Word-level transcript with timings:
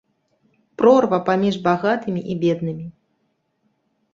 Прорва 0.81 1.19
паміж 1.27 1.55
багатымі 1.67 2.21
і 2.33 2.39
беднымі! 2.45 2.85